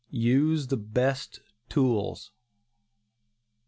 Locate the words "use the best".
0.33-1.41